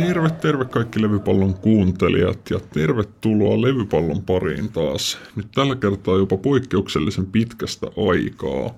[0.00, 5.18] Terve, terve kaikki Levypallon kuuntelijat ja tervetuloa Levypallon pariin taas.
[5.36, 8.74] Nyt tällä kertaa jopa poikkeuksellisen pitkästä aikaa.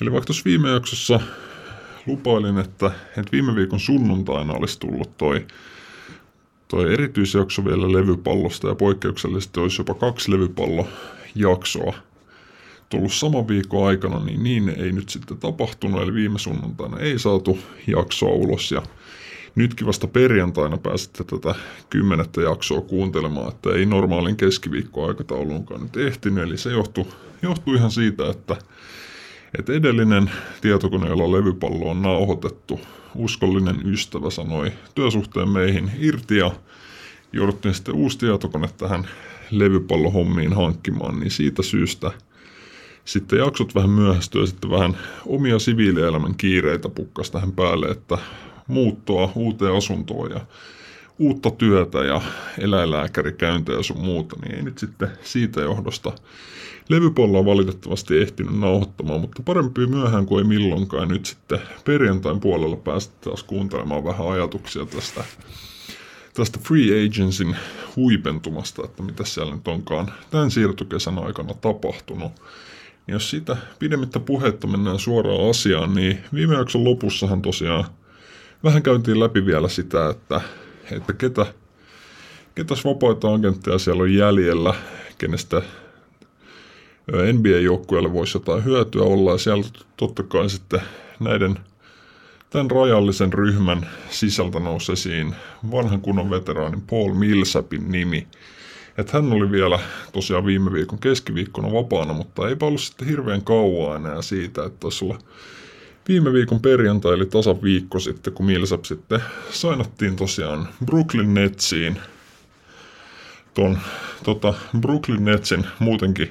[0.00, 1.20] Eli vaikka tuossa viime jaksossa
[2.06, 5.46] lupailin, että, että viime viikon sunnuntaina olisi tullut toi,
[6.68, 11.94] toi erityisjakso vielä levypallosta ja poikkeuksellisesti olisi jopa kaksi levypallojaksoa
[12.88, 16.02] tullut saman viikon aikana, niin niin ei nyt sitten tapahtunut.
[16.02, 18.82] Eli viime sunnuntaina ei saatu jaksoa ulos ja
[19.54, 21.54] nytkin vasta perjantaina pääsitte tätä
[21.90, 26.44] kymmenettä jaksoa kuuntelemaan, että ei normaalin keskiviikkoaikatauluunkaan nyt ehtinyt.
[26.44, 27.06] Eli se johtui,
[27.42, 28.56] johtui ihan siitä, että,
[29.58, 32.80] että edellinen tietokone, jolla levypallo on nauhoitettu,
[33.14, 36.50] uskollinen ystävä sanoi työsuhteen meihin irti ja
[37.32, 39.08] jouduttiin sitten uusi tietokone tähän
[39.50, 42.10] levypallohommiin hankkimaan, niin siitä syystä
[43.04, 48.18] sitten jaksot vähän myöhästyä sitten vähän omia siviilielämän kiireitä pukkas tähän päälle, että
[48.68, 50.40] muuttoa uuteen asuntoon ja
[51.18, 52.20] uutta työtä ja
[52.58, 56.12] eläinlääkärikäyntejä sun muuta, niin ei nyt sitten siitä johdosta
[56.88, 61.08] levypolla valitettavasti ehtinyt nauhoittamaan, mutta parempi myöhään kuin ei milloinkaan.
[61.08, 65.24] Nyt sitten perjantain puolella päästä taas kuuntelemaan vähän ajatuksia tästä,
[66.34, 67.56] tästä Free Agencyn
[67.96, 72.32] huipentumasta, että mitä siellä nyt onkaan tämän siirtokesän aikana tapahtunut.
[73.06, 77.84] Ja jos sitä pidemmittä puhetta mennään suoraan asiaan, niin viime jakson lopussahan tosiaan
[78.64, 80.40] vähän käytiin läpi vielä sitä, että,
[80.90, 81.46] että ketä,
[82.54, 84.74] ketäs vapaita agentteja siellä on jäljellä,
[85.18, 85.62] kenestä
[87.32, 89.32] NBA-joukkueelle voisi jotain hyötyä olla.
[89.32, 89.64] Ja siellä
[89.96, 90.80] totta kai sitten
[91.20, 91.58] näiden
[92.50, 95.34] tämän rajallisen ryhmän sisältä nousi esiin
[95.70, 98.26] vanhan kunnon veteraanin Paul Millsapin nimi.
[98.98, 99.78] Että hän oli vielä
[100.12, 105.18] tosiaan viime viikon keskiviikkona vapaana, mutta eipä ollut sitten hirveän kauan enää siitä, että olla
[106.08, 111.98] viime viikon perjantai, eli tasa viikko sitten, kun Millsap sitten sainattiin tosiaan Brooklyn Netsiin.
[113.54, 113.78] Tuon
[114.24, 116.28] tota, Brooklyn Netsin muutenkin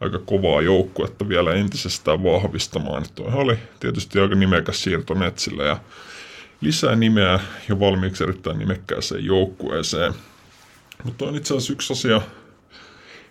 [0.00, 3.04] aika kovaa joukkuetta vielä entisestään vahvistamaan.
[3.14, 5.80] Tuohan oli tietysti aika nimekäs siirto Netsille ja
[6.60, 10.12] lisää nimeä jo valmiiksi erittäin nimekkääseen joukkueeseen.
[11.04, 12.20] Mutta on itse asiassa yksi asia,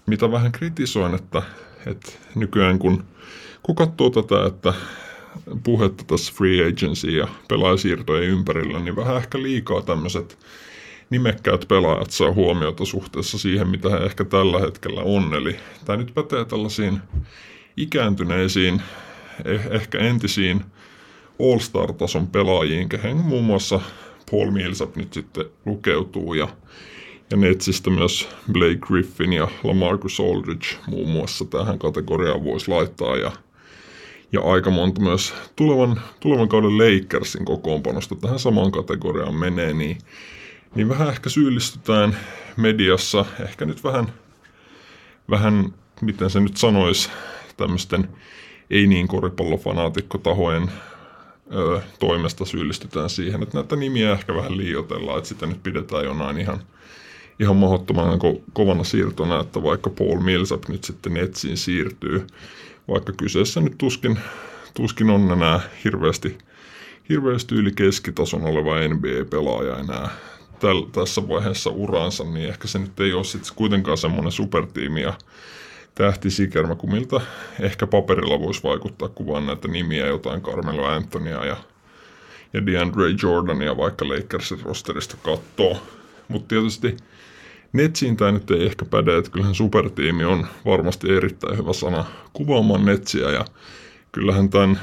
[0.06, 1.42] mitä vähän kritisoin, että,
[1.86, 3.04] että nykyään kun,
[3.64, 4.74] kun katsoo tätä, että
[5.64, 10.38] puhetta tässä free agency ja pelaajasiirtojen ympärillä, niin vähän ehkä liikaa tämmöiset
[11.10, 15.34] nimekkäät pelaajat saa huomiota suhteessa siihen, mitä he ehkä tällä hetkellä on.
[15.34, 17.02] Eli tämä nyt pätee tällaisiin
[17.78, 18.82] ikääntyneisiin,
[19.40, 20.62] eh- ehkä entisiin
[21.40, 23.80] All-Star-tason pelaajiin, kehen muun muassa
[24.32, 26.48] Paul Millsap nyt sitten lukeutuu ja,
[27.32, 33.32] ja Netsistä myös Blake Griffin ja Lamarcus Aldridge muun muassa tähän kategoriaan voisi laittaa ja
[34.36, 38.16] ja aika monta myös tulevan, tulevan kauden Lakersin kokoonpanosta.
[38.16, 39.98] Tähän samaan kategoriaan menee, niin,
[40.76, 42.18] niin vähän ehkä syyllistytään
[42.58, 44.14] mediassa, ehkä nyt vähän,
[45.30, 47.10] vähän miten se nyt sanoisi,
[47.58, 48.10] tämmöisten
[48.70, 50.72] ei niin koripallofanaatikkotahojen
[51.54, 56.38] ö, toimesta syyllistytään siihen, että näitä nimiä ehkä vähän liioitellaan, että sitä nyt pidetään jonain
[56.38, 56.60] ihan,
[57.40, 62.28] ihan mahdottoman ko- kovana siirtona, että vaikka Paul Millsap nyt sitten Netsiin siirtyy,
[62.88, 64.20] vaikka kyseessä nyt tuskin,
[64.74, 66.38] tuskin on enää hirveästi,
[67.10, 70.10] hirveästi yli keskitason oleva NBA-pelaaja enää
[70.60, 75.14] täl, tässä vaiheessa uransa, niin ehkä se nyt ei ole sitten kuitenkaan semmoinen supertiimi ja
[75.96, 77.22] tähtisikermä, kuin miltä
[77.60, 81.58] ehkä paperilla voisi vaikuttaa, kun vaan näitä nimiä, jotain Carmelo Antonia ja,
[82.54, 85.78] ja DeAndre Jordania vaikka Lakersin rosterista katsoo.
[86.28, 86.98] Mutta tietysti
[87.76, 92.86] Netsiin tämä nyt ei ehkä päde, että kyllähän supertiimi on varmasti erittäin hyvä sana kuvaamaan
[92.86, 93.46] Netsiä ja
[94.12, 94.80] kyllähän tämän,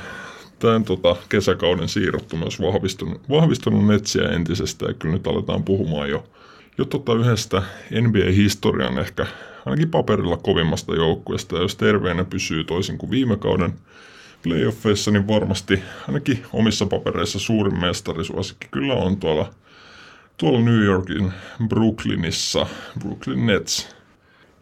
[0.58, 6.24] tämän tota, kesäkauden siirrottu myös vahvistunut, vahvistunut Netsiä entisestä ja kyllä nyt aletaan puhumaan jo,
[6.78, 7.62] jo tota yhdestä
[8.00, 9.26] NBA-historian ehkä
[9.66, 11.56] ainakin paperilla kovimmasta joukkueesta.
[11.56, 13.72] Ja jos terveenä pysyy toisin kuin viime kauden
[14.42, 19.54] playoffeissa, niin varmasti ainakin omissa papereissa suurin mestarisuosikki kyllä on tuolla
[20.42, 21.32] tuolla New Yorkin
[21.68, 22.66] Brooklynissa,
[22.98, 23.88] Brooklyn Nets.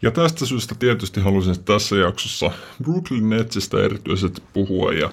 [0.03, 2.51] Ja tästä syystä tietysti halusin tässä jaksossa
[2.83, 5.13] Brooklyn Netsistä erityisesti puhua ja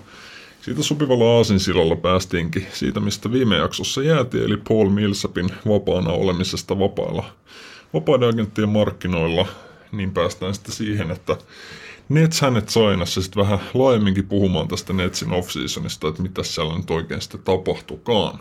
[0.61, 7.25] siitä sopivalla aasinsillalla päästiinkin siitä, mistä viime jaksossa jäätiin, eli Paul Millsapin vapaana olemisesta vapailla
[7.93, 9.47] vapaiden agenttien markkinoilla,
[9.91, 11.37] niin päästään sitten siihen, että
[12.09, 17.21] Nets hänet sainassa sitten vähän laajemminkin puhumaan tästä Netsin off-seasonista, että mitä siellä nyt oikein
[17.21, 18.39] sitten tapahtukaan.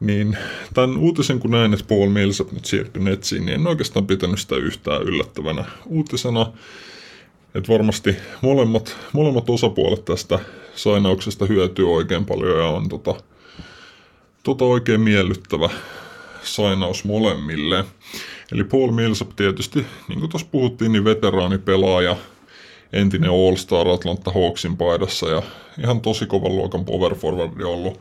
[0.00, 0.36] Niin
[0.74, 4.56] tämän uutisen kun näin, että Paul Millsap nyt siirtyi netsiin, niin en oikeastaan pitänyt sitä
[4.56, 6.52] yhtään yllättävänä uutisena.
[7.54, 10.38] Että varmasti molemmat, molemmat osapuolet tästä
[10.74, 13.14] sainauksesta hyötyy oikein paljon ja on tota,
[14.42, 15.70] tota oikein miellyttävä
[16.42, 17.84] sainaus molemmille.
[18.52, 22.16] Eli Paul Millsap tietysti, niin kuin tuossa puhuttiin, niin veteraanipelaaja,
[22.92, 25.42] entinen All-Star Atlanta Hawksin paidassa ja
[25.82, 28.00] ihan tosi kovan luokan power forwardi ollut,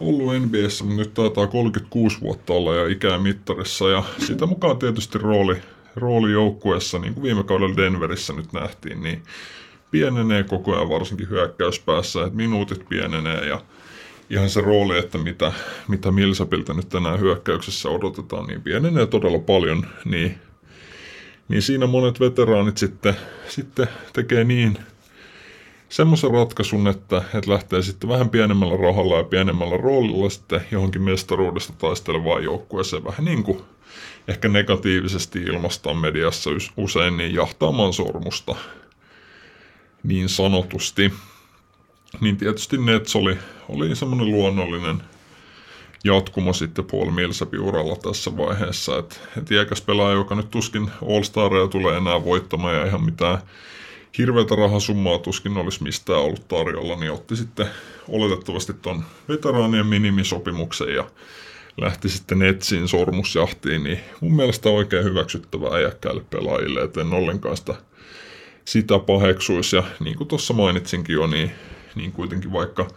[0.00, 3.90] ollut NBAssä, mutta nyt taitaa 36 vuotta olla ja ikää mittarissa.
[3.90, 5.56] Ja sitä mukaan tietysti rooli,
[5.96, 9.22] rooli joukkueessa, niin kuin viime kaudella Denverissä nyt nähtiin, niin
[9.90, 13.60] pienenee koko ajan varsinkin hyökkäyspäässä, että minuutit pienenee ja
[14.30, 15.52] ihan se rooli, että mitä,
[15.88, 20.38] mitä Millsapilta nyt tänään hyökkäyksessä odotetaan, niin pienenee todella paljon, niin,
[21.48, 23.14] niin siinä monet veteraanit sitten,
[23.48, 24.78] sitten tekee niin
[25.88, 31.72] semmoisen ratkaisun, että, että lähtee sitten vähän pienemmällä rahalla ja pienemmällä roolilla sitten johonkin mestaruudesta
[31.78, 33.62] taistelevaan joukkueeseen vähän niin kuin
[34.28, 38.54] ehkä negatiivisesti ilmastaan mediassa usein niin jahtaamaan sormusta
[40.02, 41.12] niin sanotusti
[42.20, 43.38] niin tietysti Nets oli,
[43.68, 45.02] oli semmoinen luonnollinen
[46.04, 48.98] jatkumo sitten Paul Millsapin uralla tässä vaiheessa.
[48.98, 53.38] Että et iäkäs pelaaja, joka nyt tuskin All-Stareja tulee enää voittamaan ja ihan mitään
[54.18, 57.66] hirveätä rahasummaa tuskin olisi mistään ollut tarjolla, niin otti sitten
[58.08, 61.10] oletettavasti ton veteraanien minimisopimuksen ja
[61.80, 67.74] lähti sitten Netsiin sormusjahtiin, niin mun mielestä oikein hyväksyttävää iäkkäille pelaajille, että en ollenkaan sitä,
[68.64, 69.76] sitä paheksuisi.
[69.76, 71.52] Ja niin kuin tuossa mainitsinkin jo, niin
[71.96, 72.88] niin kuitenkin vaikka,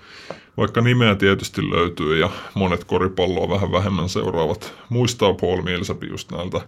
[0.57, 6.61] vaikka nimeä tietysti löytyy ja monet koripalloa vähän vähemmän seuraavat muistaa Paul Millsapi just näiltä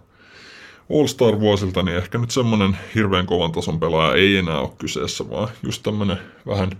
[0.90, 5.82] All-Star-vuosilta, niin ehkä nyt semmonen hirveän kovan tason pelaaja ei enää ole kyseessä, vaan just
[5.82, 6.70] tämmönen vähän,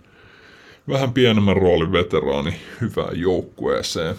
[0.89, 4.17] vähän pienemmän roolin veteraani hyvään joukkueeseen.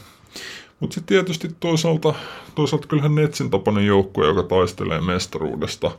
[0.80, 2.14] Mutta sitten tietysti toisaalta,
[2.56, 5.92] toisaalta kyllähän Netsin tapainen joukkue, joka taistelee mestaruudesta,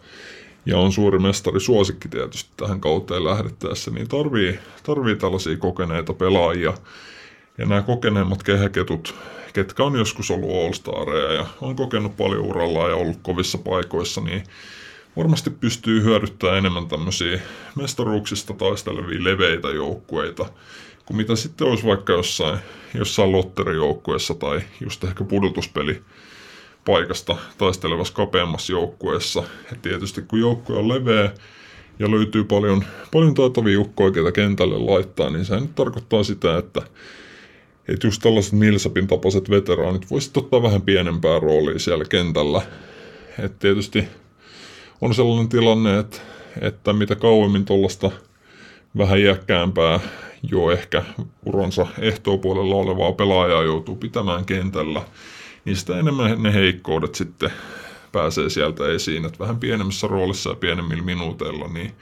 [0.66, 6.74] ja on suuri mestari suosikki tietysti tähän kauteen lähdettäessä, niin tarvii, tarvii tällaisia kokeneita pelaajia.
[7.58, 9.14] Ja nämä kokeneemmat kehäketut,
[9.54, 14.42] ketkä on joskus ollut all ja on kokenut paljon uralla ja ollut kovissa paikoissa, niin
[15.16, 17.40] varmasti pystyy hyödyttämään enemmän tämmöisiä
[17.74, 20.46] mestaruuksista taistelevia leveitä joukkueita,
[21.06, 22.58] kuin mitä sitten olisi vaikka jossain,
[22.94, 26.02] jossain lotterijoukkueessa tai just ehkä pudotuspeli
[26.84, 29.42] paikasta taistelevassa kapeammassa joukkueessa.
[29.70, 31.30] Ja tietysti kun joukkue on leveä
[31.98, 36.82] ja löytyy paljon, paljon taitavia ukkoja, ketä kentälle laittaa, niin se nyt tarkoittaa sitä, että,
[37.88, 42.62] että just tällaiset Millsapin tapaiset veteraanit voisivat ottaa vähän pienempää roolia siellä kentällä.
[43.38, 44.04] Et tietysti
[45.00, 46.16] on sellainen tilanne, että,
[46.60, 48.10] että mitä kauemmin tuollaista
[48.98, 50.00] vähän iäkkäämpää,
[50.50, 51.02] jo ehkä
[51.46, 55.02] uronsa ehtoopuolella olevaa pelaajaa joutuu pitämään kentällä,
[55.64, 57.50] niin sitä enemmän ne heikkoudet sitten
[58.12, 61.92] pääsee sieltä esiin, että vähän pienemmässä roolissa ja pienemmillä minuuteilla, niin,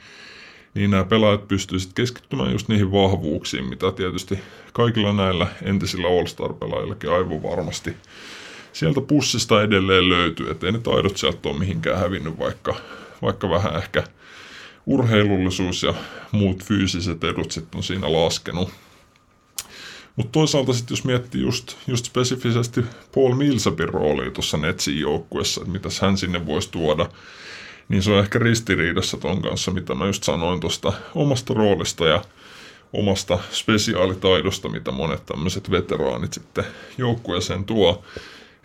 [0.73, 4.39] niin nämä pelaajat pystyy sitten keskittymään just niihin vahvuuksiin, mitä tietysti
[4.73, 7.95] kaikilla näillä entisillä All-Star-pelaajillakin aivan varmasti
[8.73, 12.75] sieltä pussista edelleen löytyy, että ei ne taidot sieltä ole mihinkään hävinnyt, vaikka,
[13.21, 14.03] vaikka vähän ehkä
[14.85, 15.93] urheilullisuus ja
[16.31, 18.69] muut fyysiset edut sitten on siinä laskenut.
[20.15, 22.81] Mutta toisaalta sitten jos miettii just, just spesifisesti
[23.15, 27.09] Paul Millsapin roolia tuossa Netsin joukkuessa, että mitäs hän sinne voisi tuoda,
[27.93, 32.21] niin se on ehkä ristiriidassa ton kanssa, mitä mä just sanoin tuosta omasta roolista ja
[32.93, 36.63] omasta spesiaalitaidosta, mitä monet tämmöiset veteraanit sitten
[36.97, 38.03] joukkueeseen tuo.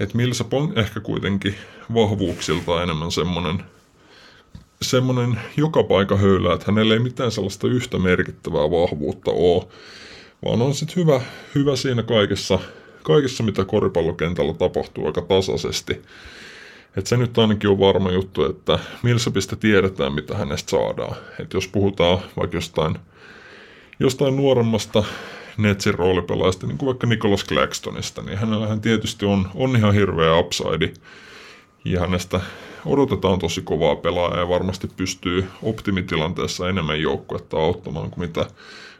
[0.00, 1.54] Että Millsap on ehkä kuitenkin
[1.94, 3.62] vahvuuksilta enemmän semmoinen
[4.82, 9.66] semmoinen joka paikka höylä, että hänellä ei mitään sellaista yhtä merkittävää vahvuutta ole
[10.44, 11.20] vaan on sitten hyvä,
[11.54, 12.58] hyvä siinä kaikessa,
[13.02, 16.02] kaikessa, mitä koripallokentällä tapahtuu aika tasaisesti.
[16.98, 21.16] Et se nyt ainakin on varma juttu, että Millsapista tiedetään, mitä hänestä saadaan.
[21.40, 22.98] Et jos puhutaan vaikka jostain,
[24.00, 25.04] jostain nuoremmasta
[25.56, 30.92] Netsin roolipelaajasta, niin kuin vaikka Nicholas Claxtonista, niin hänellähän tietysti on, on ihan hirveä upside.
[31.84, 32.40] Ja hänestä
[32.86, 38.46] odotetaan tosi kovaa pelaajaa ja varmasti pystyy optimitilanteessa enemmän joukkuetta auttamaan kuin mitä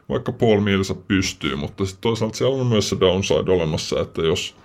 [0.08, 4.56] vaikka Paul Millsa pystyy, mutta sitten toisaalta siellä on myös se downside olemassa, että jos,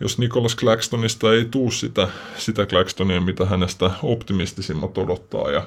[0.00, 5.62] jos Nicholas Claxtonista ei tuu sitä, sitä Claxtonia, mitä hänestä optimistisimmat odottaa ja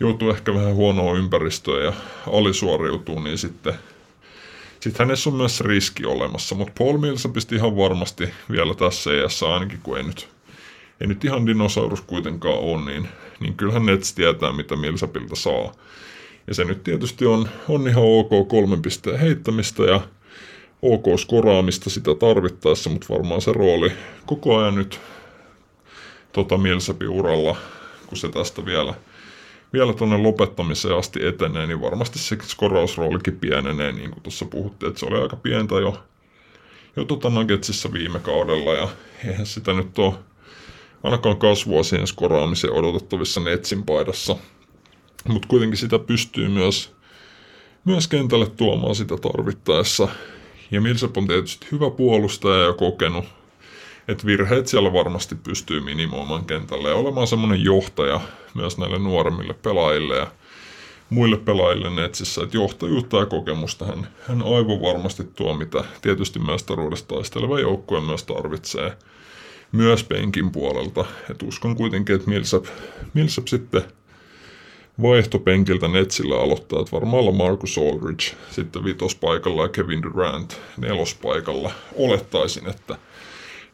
[0.00, 1.92] joutuu ehkä vähän huonoa ympäristöä ja
[2.32, 3.74] alisuoriutuu, niin sitten
[4.82, 9.46] sitten hänessä on myös riski olemassa, mutta Paul Millsa pisti ihan varmasti vielä tässä iässä,
[9.46, 10.28] ainakin kun ei nyt,
[11.00, 13.08] ei nyt ihan dinosaurus kuitenkaan ole, niin,
[13.40, 15.72] niin kyllähän Nets tietää, mitä Millsapilta saa.
[16.46, 20.00] Ja se nyt tietysti on, on ihan ok kolmen pisteen heittämistä ja
[20.82, 23.92] ok skoraamista sitä tarvittaessa, mutta varmaan se rooli
[24.26, 25.00] koko ajan nyt
[26.32, 27.56] tota Milsapi uralla,
[28.06, 28.94] kun se tästä vielä,
[29.72, 35.00] vielä tuonne lopettamiseen asti etenee, niin varmasti se skorausroolikin pienenee, niin kuin tuossa puhuttiin, että
[35.00, 36.02] se oli aika pientä jo,
[36.96, 38.88] jo tota Nuggetsissa viime kaudella ja
[39.24, 40.14] eihän sitä nyt ole
[41.02, 44.36] ainakaan kasvua siihen skoraamiseen odotettavissa Netsin paidassa.
[45.28, 46.92] Mutta kuitenkin sitä pystyy myös,
[47.84, 50.08] myös kentälle tuomaan sitä tarvittaessa.
[50.72, 53.24] Ja Millsap on tietysti hyvä puolustaja ja kokenut,
[54.08, 58.20] että virheet siellä varmasti pystyy minimoimaan kentälle ja olemaan semmoinen johtaja
[58.54, 60.26] myös näille nuoremmille pelaajille ja
[61.10, 67.14] muille pelaajille Netsissä, että johtajuutta ja kokemusta hän, hän aivan varmasti tuo, mitä tietysti mestaruudesta
[67.14, 68.96] taisteleva joukkue myös tarvitsee
[69.72, 71.04] myös penkin puolelta.
[71.30, 72.64] Et uskon kuitenkin, että Millsap,
[73.14, 73.82] Millsap sitten
[75.02, 81.70] vaihtopenkiltä Netsillä aloittaa, että varmaan Marcus Aldridge sitten vitospaikalla ja Kevin Durant nelospaikalla.
[81.96, 82.98] Olettaisin, että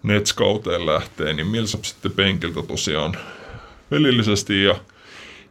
[0.03, 3.17] Nets kauteen lähtee, niin Millsap sitten penkiltä tosiaan
[3.91, 4.75] velillisesti ja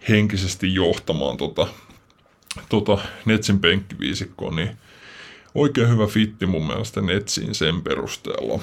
[0.09, 1.67] henkisesti johtamaan tota,
[2.69, 4.77] tota Netsin penkkiviisikkoa, niin
[5.55, 8.59] oikein hyvä fitti mun mielestä Netsiin sen perusteella.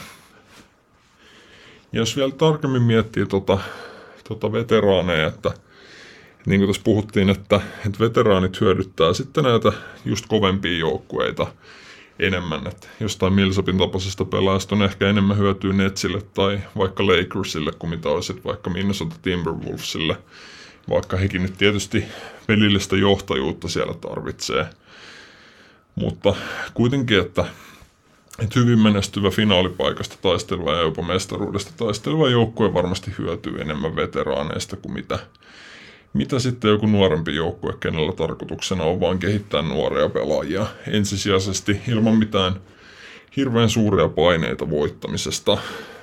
[1.92, 3.58] Ja jos vielä tarkemmin miettii tota,
[4.28, 5.54] tota veteraaneja, että
[6.46, 9.72] niin kuin tässä puhuttiin, että, että veteraanit hyödyttää sitten näitä
[10.04, 11.46] just kovempia joukkueita
[12.18, 12.66] enemmän.
[12.66, 18.08] Että jostain Millsapin tapaisesta pelaajasta on ehkä enemmän hyötyä Netsille tai vaikka Lakersille kuin mitä
[18.08, 20.16] olisi vaikka Minnesota Timberwolvesille
[20.90, 22.04] vaikka hekin nyt tietysti
[22.46, 24.66] pelillistä johtajuutta siellä tarvitsee.
[25.94, 26.34] Mutta
[26.74, 27.44] kuitenkin, että,
[28.38, 34.92] että hyvin menestyvä finaalipaikasta taisteleva ja jopa mestaruudesta taisteleva joukkue varmasti hyötyy enemmän veteraaneista kuin
[34.92, 35.18] mitä,
[36.14, 42.54] mitä sitten joku nuorempi joukkue, kenellä tarkoituksena on vain kehittää nuoria pelaajia ensisijaisesti ilman mitään
[43.36, 45.58] hirveän suuria paineita voittamisesta.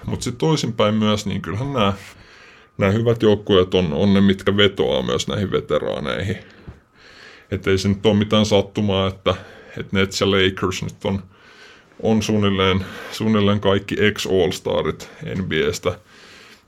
[0.06, 1.94] Mutta sitten toisinpäin myös, niin kyllähän nämä
[2.78, 6.38] nämä hyvät joukkueet on, on ne, mitkä vetoaa myös näihin veteraaneihin.
[7.52, 9.36] Että ei se nyt ole mitään sattumaa, että,
[9.78, 11.24] että Nets ja Lakers nyt on,
[12.04, 16.00] on suunnilleen, suunnilleen kaikki ex-All-Starit NBAstä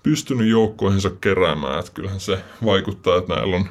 [0.03, 1.79] pystynyt joukkoihinsa keräämään.
[1.79, 3.65] Että kyllähän se vaikuttaa, että näillä on,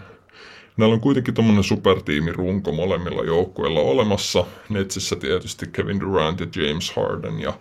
[0.76, 4.44] näillä on kuitenkin tuommoinen supertiimirunko molemmilla joukkueilla olemassa.
[4.68, 7.52] Netsissä tietysti Kevin Durant ja James Harden ja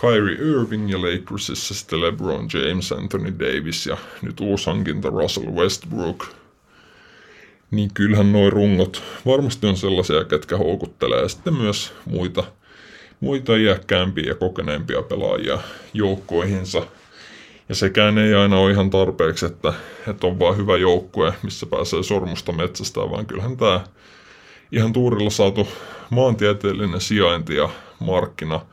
[0.00, 6.26] Kyrie Irving ja Lakersissa sitten LeBron James, Anthony Davis ja nyt uusi hankinta Russell Westbrook.
[7.70, 12.44] Niin kyllähän nuo rungot varmasti on sellaisia, ketkä houkuttelee sitten myös muita,
[13.20, 15.58] muita iäkkäämpiä ja kokeneempia pelaajia
[15.94, 16.86] joukkoihinsa.
[17.72, 19.72] Ja sekään ei aina ole ihan tarpeeksi, että,
[20.08, 23.80] että on vaan hyvä joukkue, missä pääsee sormusta metsästä, vaan kyllähän tämä
[24.72, 25.68] ihan tuurilla saatu
[26.10, 27.68] maantieteellinen sijainti ja
[28.00, 28.60] markkina–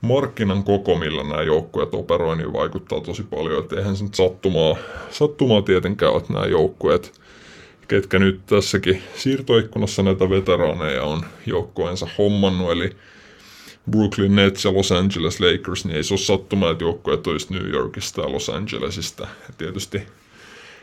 [0.00, 3.62] markkinan koko, millä nämä joukkueet operoi, niin vaikuttaa tosi paljon.
[3.62, 4.76] Että eihän se nyt sattumaa,
[5.10, 7.20] sattumaa tietenkään ole, nämä joukkueet,
[7.88, 12.96] ketkä nyt tässäkin siirtoikkunassa näitä veteraaneja on joukkueensa hommannut, eli
[13.90, 17.70] Brooklyn Nets ja Los Angeles Lakers, niin ei se ole sattumaa, että joukkueet olisi New
[17.70, 19.22] Yorkista ja Los Angelesista.
[19.22, 20.02] Ja tietysti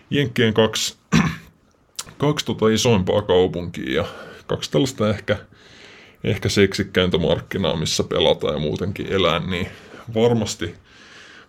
[0.09, 0.95] Jenkkien kaksi,
[2.17, 4.05] kaksi tota isoimpaa kaupunkia ja
[4.47, 5.37] kaksi tällaista ehkä
[6.25, 9.67] ehkä seksikkäintä markkinaa, missä pelata ja muutenkin elää, niin
[10.15, 10.73] varmasti,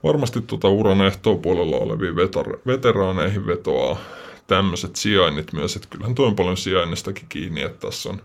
[0.02, 0.98] varmasti tuota uran
[1.42, 3.98] puolella oleviin veter- veteraaneihin vetoaa
[4.46, 8.22] tämmöiset sijainnit myös, että kyllähän tuo on paljon sijainnistakin kiinni, että tässä on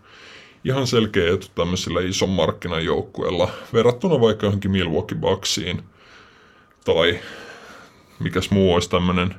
[0.63, 5.82] ihan selkeä etu tämmöisillä ison markkinan joukkueella verrattuna vaikka johonkin Milwaukee Bucksiin.
[6.86, 7.20] Tai
[8.20, 9.36] mikäs muu olisi tämmöinen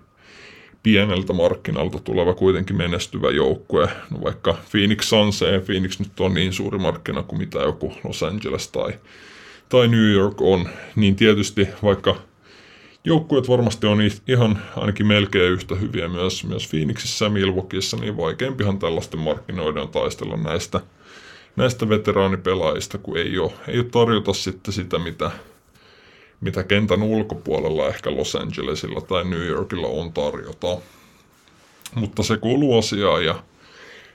[0.82, 3.88] pieneltä markkinalta tuleva kuitenkin menestyvä joukkue.
[4.10, 8.68] No vaikka Phoenix Suns Phoenix nyt on niin suuri markkina kuin mitä joku Los Angeles
[8.68, 8.92] tai,
[9.68, 12.16] tai New York on, niin tietysti vaikka
[13.04, 13.98] joukkueet varmasti on
[14.28, 19.88] ihan ainakin melkein yhtä hyviä myös, myös Phoenixissa ja Milwaukeeissa, niin vaikeampihan tällaisten markkinoiden on
[19.88, 20.80] taistella näistä,
[21.56, 25.30] näistä veteraanipelaajista, kun ei ole, ei ole tarjota sitten sitä, mitä,
[26.40, 30.76] mitä kentän ulkopuolella ehkä Los Angelesilla tai New Yorkilla on tarjota.
[31.94, 33.42] Mutta se kuuluu asiaan ja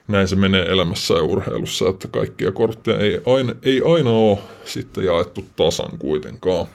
[0.08, 5.04] näin se menee elämässä ja urheilussa, että kaikkia kortteja ei aina, ei aina ole sitten
[5.04, 6.66] jaettu tasan kuitenkaan.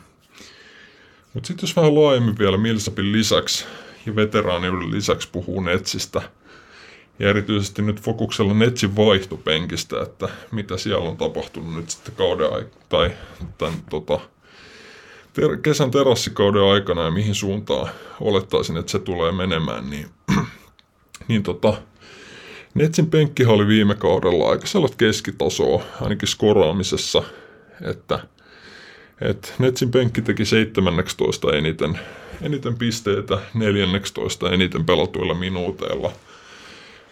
[1.34, 3.65] Mutta sitten jos vähän laajemmin vielä Millsapin lisäksi
[4.05, 6.22] ja veteraaniuden lisäksi puhuu Netsistä,
[7.20, 12.86] ja erityisesti nyt fokuksella Netsin vaihtopenkistä, että mitä siellä on tapahtunut nyt sitten kauden aikana,
[12.89, 13.12] tai
[13.58, 14.20] tämän tota,
[15.34, 17.89] ter- kesän terassikauden aikana ja mihin suuntaan
[18.20, 20.08] olettaisin, että se tulee menemään, niin,
[21.27, 21.74] niin tota,
[22.74, 27.24] Netsin penkkihan oli viime kaudella aika sellaista keskitasoa, ainakin skoraamisessa,
[27.82, 28.20] että
[29.22, 32.00] et Netsin penkki teki 17 eniten,
[32.41, 36.12] eniten pisteitä, 14 eniten pelatuilla minuuteilla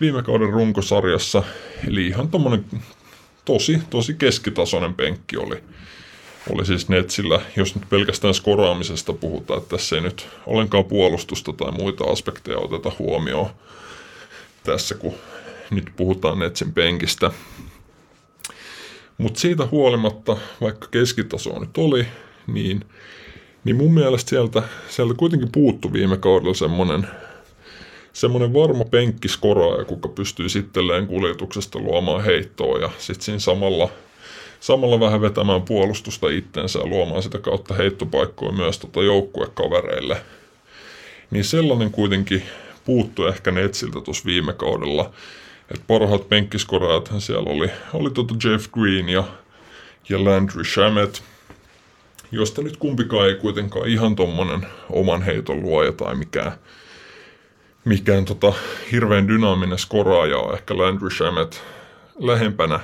[0.01, 1.43] viime kauden runkosarjassa.
[1.88, 2.65] Eli ihan tommonen
[3.46, 5.63] tosi, tosi keskitasoinen penkki oli
[6.50, 11.72] oli siis Netsillä, jos nyt pelkästään skoraamisesta puhutaan, että tässä ei nyt ollenkaan puolustusta tai
[11.72, 13.50] muita aspekteja oteta huomioon
[14.63, 15.13] tässä, kun
[15.70, 17.31] nyt puhutaan Netsin penkistä.
[19.17, 22.08] Mutta siitä huolimatta, vaikka keskitaso nyt oli,
[22.48, 22.86] niin,
[23.63, 27.08] niin mun mielestä sieltä, sieltä kuitenkin puuttu viime kaudella semmoinen
[28.13, 33.89] semmoinen varma penkkiskoraaja, kuka pystyy sitten kuljetuksesta luomaan heittoa ja sitten siinä samalla,
[34.59, 40.21] samalla vähän vetämään puolustusta itsensä ja luomaan sitä kautta heittopaikkoja myös tota joukkuekavereille.
[41.31, 42.43] Niin sellainen kuitenkin
[42.85, 45.11] puuttu ehkä Netsiltä tuossa viime kaudella.
[45.73, 49.23] Et parhaat penkkiskoraajathan siellä oli, oli tota Jeff Green ja,
[50.09, 51.23] ja Landry Shamet,
[52.31, 56.51] josta nyt kumpikaan ei kuitenkaan ihan tommonen oman heiton luoja tai mikään,
[57.85, 58.53] mikään tota
[58.91, 61.63] hirveän dynaaminen skoraaja on ehkä Landry Shamet
[62.19, 62.79] lähempänä,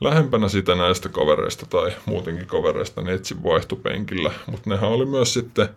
[0.00, 5.68] lähempänä sitä näistä kavereista tai muutenkin kavereista Netsin vaihtopenkillä, mutta nehän oli myös sitten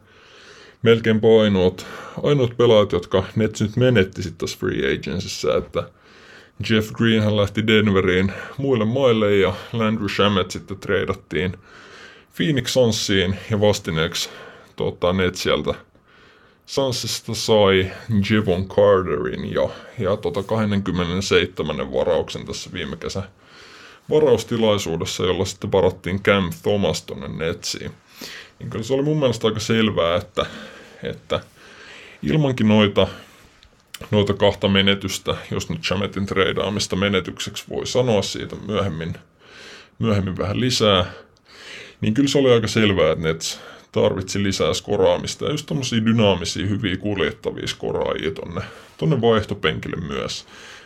[0.82, 1.86] melkein ainoat,
[2.24, 5.90] ainoat pelaajat, jotka Nets nyt menetti sitten tässä free agencyssä, että
[6.70, 11.54] Jeff Green hän lähti Denveriin muille maille ja Landry Shamet sitten treidattiin
[12.38, 14.30] Phoenix Sunsiin ja vastineeksi
[14.76, 15.74] tota, Netsieltä
[16.66, 17.92] Sunsista sai
[18.32, 21.94] Jevon Carterin ja, ja tota 27.
[21.94, 23.24] varauksen tässä viime kesä
[24.10, 27.92] varaustilaisuudessa, jolla sitten varattiin Cam Thomas tonne Netsiin.
[28.60, 30.46] Niin kyllä se oli mun mielestä aika selvää, että,
[31.04, 31.40] että
[32.24, 33.08] ilmankin noita,
[34.12, 39.14] noita kahta menetystä, jos nyt Chametin treidaamista menetykseksi voi sanoa siitä myöhemmin,
[40.00, 41.06] myöhemmin vähän lisää,
[42.02, 43.60] niin kyllä se oli aika selvää, että Nets
[43.94, 48.62] tarvitsi lisää skoraamista ja just tommosia dynaamisia, hyviä kuljettavia skoraajia tonne,
[48.98, 50.46] tonne vaihtopenkille myös.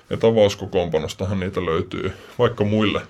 [0.09, 3.01] Ja tavauskokoonpanostahan niitä löytyy vaikka muille,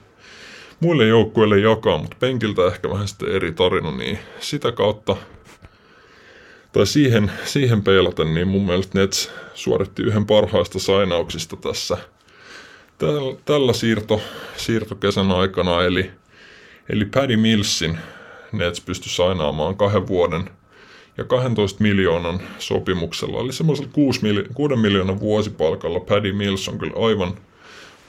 [0.80, 5.16] muille joukkueille jakaa, mutta penkiltä ehkä vähän sitten eri tarina, niin sitä kautta
[6.74, 11.98] tai siihen, siihen peilaten, niin mun mielestä Nets suoritti yhden parhaista sainauksista tässä
[12.98, 14.22] tällä, tällä siirto,
[14.58, 16.12] siirtokesän aikana, eli,
[16.90, 17.98] eli Paddy Millsin
[18.58, 20.50] Nets pystyi sainaamaan kahden vuoden.
[21.18, 27.08] Ja 12 miljoonan sopimuksella, eli semmoisella 6, miljo- 6 miljoonan vuosipalkalla Paddy Mills on kyllä
[27.08, 27.34] aivan,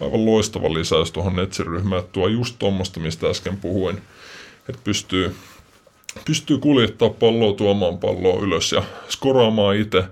[0.00, 3.96] aivan loistava lisäys tuohon Netsin ryhmään, tuo just tuommoista, mistä äsken puhuin,
[4.68, 5.34] että pystyy,
[6.24, 10.04] pystyy kuljettaa palloa, tuomaan palloa ylös ja skoraamaan itse,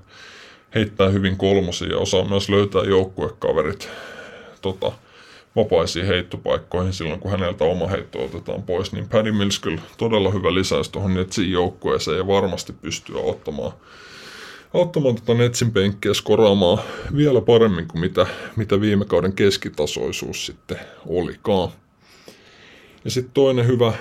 [0.75, 3.88] heittää hyvin kolmosia ja osaa myös löytää joukkuekaverit
[4.62, 4.92] tota,
[5.57, 10.55] vapaisiin heittopaikkoihin silloin, kun häneltä oma heitto otetaan pois, niin Paddy Mills kyllä todella hyvä
[10.55, 13.73] lisäys tuohon Netsin joukkueeseen ja varmasti pystyy ottamaan,
[14.75, 16.79] ottamaan tuota Netsin penkkiä skoraamaan
[17.16, 21.69] vielä paremmin kuin mitä, mitä viime kauden keskitasoisuus sitten olikaan.
[23.05, 23.92] Ja sitten toinen hyvä,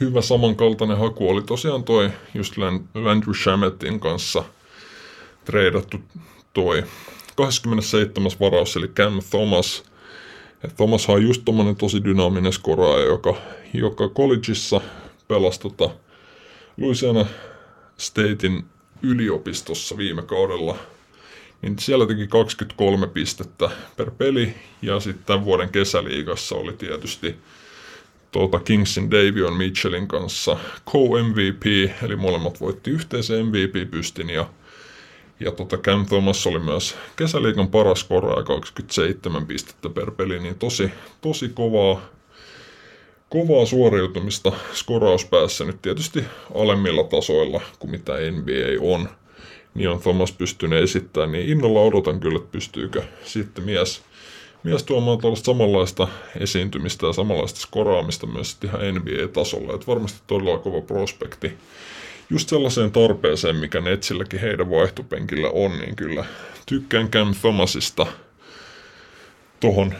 [0.00, 2.54] hyvä samankaltainen haku oli tosiaan toi just
[2.94, 4.44] Landry Shametin kanssa
[5.44, 5.96] treidattu
[6.54, 6.84] toi
[7.36, 8.30] 27.
[8.40, 9.82] varaus, eli Cam Thomas–
[10.64, 13.34] et Thomas on just tommonen tosi dynaaminen skoraaja, joka,
[13.74, 14.80] joka collegeissa
[15.28, 15.90] pelasi tota
[16.76, 17.26] Louisiana
[17.96, 18.64] Statein
[19.02, 20.76] yliopistossa viime kaudella.
[21.62, 27.36] Niin siellä teki 23 pistettä per peli ja sitten tämän vuoden kesäliigassa oli tietysti
[28.32, 30.56] tuota Kingsin Davion Mitchellin kanssa
[30.90, 34.48] co-MVP, eli molemmat voitti yhteisen MVP-pystin ja
[35.40, 40.90] ja tota Cam Thomas oli myös kesäliikan paras koraaja 27 pistettä per peli, niin tosi,
[41.20, 42.00] tosi kovaa,
[43.28, 46.24] kovaa suoriutumista skorauspäässä nyt tietysti
[46.54, 49.08] alemmilla tasoilla kuin mitä NBA on.
[49.74, 54.02] Niin on Thomas pystynyt esittämään, niin innolla odotan kyllä, että pystyykö sitten mies,
[54.62, 56.08] mies tuomaan tuollaista samanlaista
[56.40, 59.74] esiintymistä ja samanlaista skoraamista myös ihan NBA-tasolla.
[59.74, 61.52] Että varmasti todella kova prospekti
[62.30, 66.24] just sellaiseen tarpeeseen, mikä Netsilläkin heidän vaihtopenkillä on, niin kyllä
[66.66, 68.06] tykkään Cam Thomasista
[69.60, 69.94] tuohon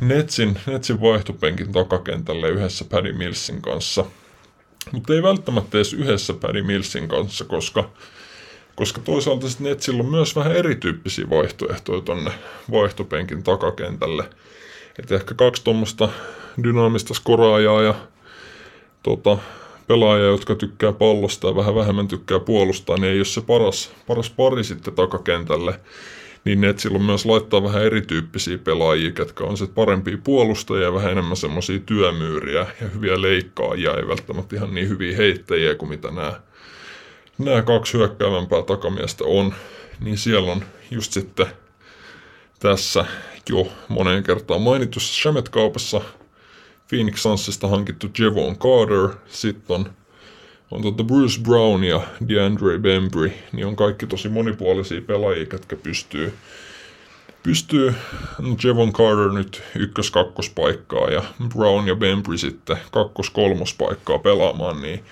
[0.00, 4.04] Netsin, Netsin vaihtopenkin takakentälle yhdessä Paddy Millsin kanssa.
[4.92, 7.90] Mutta ei välttämättä edes yhdessä Paddy Millsin kanssa, koska,
[8.74, 12.30] koska toisaalta sitten Netsillä on myös vähän erityyppisiä vaihtoehtoja tuonne
[12.70, 14.24] vaihtopenkin takakentälle.
[14.98, 16.08] Et ehkä kaksi tuommoista
[16.62, 17.94] dynaamista skoraajaa ja
[19.02, 19.38] tota,
[19.86, 24.30] pelaajia, jotka tykkää pallosta ja vähän vähemmän tykkää puolustaa, niin ei ole se paras, paras
[24.30, 25.80] pari sitten takakentälle.
[26.44, 31.12] Niin ne silloin myös laittaa vähän erityyppisiä pelaajia, jotka on sitten parempia puolustajia ja vähän
[31.12, 36.40] enemmän semmoisia työmyyriä ja hyviä leikkaajia, ei välttämättä ihan niin hyviä heittäjiä kuin mitä nämä,
[37.38, 39.54] nämä kaksi hyökkäävämpää takamiestä on.
[40.00, 41.46] Niin siellä on just sitten
[42.58, 43.04] tässä
[43.48, 46.00] jo moneen kertaan mainitussa Shamet-kaupassa
[46.92, 49.92] Phoenix Sunsista hankittu Jevon Carter, sitten on,
[50.70, 56.32] on tota Bruce Brown ja DeAndre Bembry, niin on kaikki tosi monipuolisia pelaajia, jotka pystyy
[57.42, 57.94] pystyy
[58.38, 65.04] no Jevon Carter nyt ykkös-kakkospaikkaa ja Brown ja Bembry sitten kakkos-kolmospaikkaa pelaamaan, niin,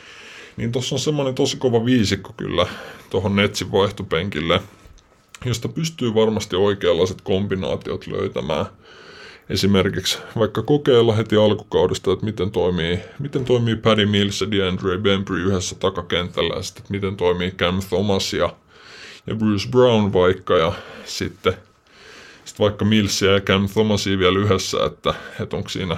[0.57, 2.67] niin tuossa on semmoinen tosi kova viisikko kyllä
[3.11, 4.61] tuohon Netsin vaihtopenkille,
[5.45, 8.67] josta pystyy varmasti oikeanlaiset kombinaatiot löytämään.
[9.51, 15.43] Esimerkiksi vaikka kokeilla heti alkukaudesta, että miten toimii, miten toimii Paddy Mills ja DeAndre Bembry
[15.43, 18.57] yhdessä takakentällä ja sitten, miten toimii Cam Thomas ja,
[19.27, 20.73] ja Bruce Brown vaikka ja
[21.05, 21.55] sitten–
[22.51, 25.97] sitten vaikka Millsia ja Cam Thomasia vielä yhdessä, että, että onko siinä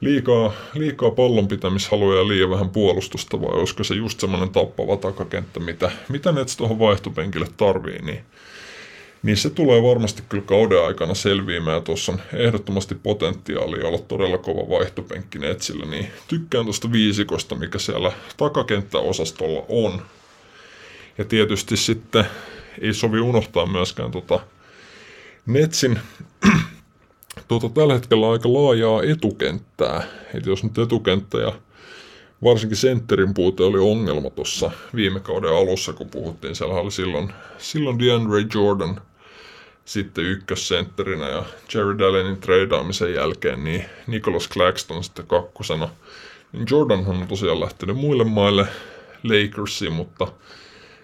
[0.00, 5.60] liikaa, liikaa pallon pitämishaluja ja liian vähän puolustusta vai olisiko se just semmoinen tappava takakenttä,
[5.60, 8.24] mitä, mitä Nets tuohon vaihtopenkille tarvii, niin,
[9.24, 11.82] niin se tulee varmasti kyllä kauden aikana selviämään.
[11.82, 18.12] Tuossa on ehdottomasti potentiaalia olla todella kova vaihtopenkki Netsillä, niin tykkään tuosta viisikosta, mikä siellä
[18.36, 20.02] takakenttäosastolla on.
[21.18, 22.24] Ja tietysti sitten
[22.80, 24.40] ei sovi unohtaa myöskään tota
[25.46, 25.98] Netsin
[27.48, 30.02] tuota, tällä hetkellä aika laajaa etukenttää.
[30.34, 31.52] Et jos nyt etukenttä ja
[32.44, 36.56] varsinkin sentterin puute oli ongelma tuossa viime kauden alussa, kun puhuttiin.
[36.56, 39.00] Siellä oli silloin, silloin DeAndre Jordan
[39.84, 41.44] sitten ykkössentterinä ja
[41.74, 45.88] Jerry Dallenin treidaamisen jälkeen niin Nicholas Claxton sitten kakkosena.
[46.52, 48.66] Niin Jordanhan on tosiaan lähtenyt muille maille
[49.24, 50.26] Lakersiin, mutta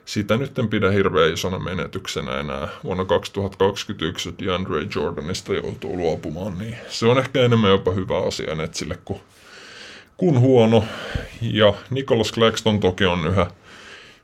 [0.04, 2.68] sitä nyt en pidä hirveän isona menetyksenä enää.
[2.84, 8.98] Vuonna 2021 DeAndre Jordanista joutuu luopumaan, niin se on ehkä enemmän jopa hyvä asia Netsille
[9.04, 9.20] kuin,
[10.16, 10.84] kuin huono.
[11.40, 13.46] Ja Nicholas Claxton toki on yhä,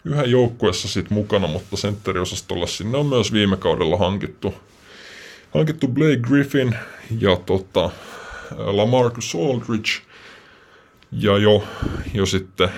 [0.07, 4.55] yhä joukkuessa sit mukana, mutta sentteriosastolle sinne on myös viime kaudella hankittu,
[5.55, 6.77] hankittu Blake Griffin
[7.21, 7.91] ja tota,
[8.57, 9.91] Lamarcus Aldridge
[11.13, 11.65] ja jo,
[12.15, 12.69] jo sitten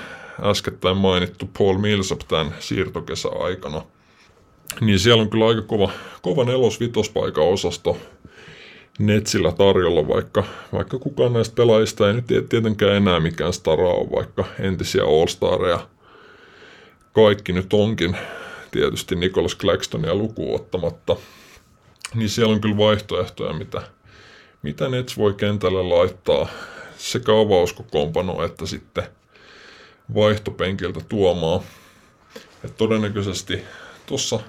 [0.42, 3.82] äskettäin mainittu Paul Millsap tämän siirtokesäaikana.
[4.80, 5.90] Niin siellä on kyllä aika kova,
[6.22, 7.96] kova nelos-vitospaikan osasto
[8.98, 14.44] Netsillä tarjolla, vaikka, vaikka kukaan näistä pelaajista ei nyt tietenkään enää mikään stara ole, vaikka
[14.60, 15.97] entisiä All-Stareja
[17.12, 18.16] kaikki nyt onkin,
[18.70, 21.16] tietysti Nicholas Claxtonia lukuun ottamatta,
[22.14, 23.82] niin siellä on kyllä vaihtoehtoja, mitä,
[24.62, 26.48] mitä Nets voi kentälle laittaa
[26.96, 29.04] sekä avauskokoonpano että sitten
[30.14, 31.60] vaihtopenkiltä tuomaan.
[32.64, 33.62] Et todennäköisesti
[34.06, 34.40] tuossa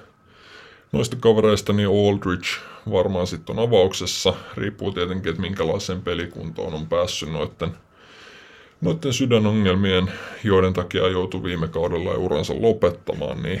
[0.92, 2.48] noista kavereista niin Aldridge
[2.90, 4.34] varmaan sitten on avauksessa.
[4.56, 7.76] Riippuu tietenkin, että minkälaiseen pelikuntoon on päässyt noiden,
[8.80, 10.12] noiden sydänongelmien,
[10.44, 13.60] joiden takia joutui viime kaudella uransa lopettamaan, niin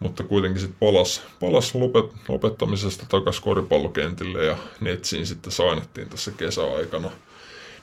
[0.00, 7.10] mutta kuitenkin sitten palas, palas lopet, lopettamisesta takaisin koripallokentille ja netsiin sitten sainettiin tässä kesäaikana–